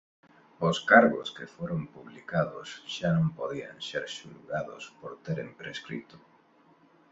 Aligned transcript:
Os 0.67 0.77
cargos 0.91 1.27
que 1.37 1.51
foron 1.55 1.81
publicados 1.95 2.67
xa 2.93 3.09
non 3.17 3.27
podían 3.37 3.75
ser 3.89 4.03
xulgados 4.17 4.83
por 4.99 5.11
teren 5.25 5.49
prescrito. 5.59 6.17